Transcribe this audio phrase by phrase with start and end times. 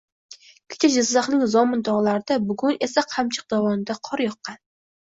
[0.75, 4.65] Kecha Jizzaxning Zomin togʻlarida, bugun esa Qamchiq dovonida qor yoqqan.